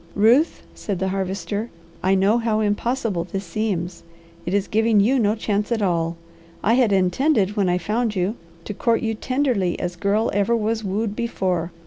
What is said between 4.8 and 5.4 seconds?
you no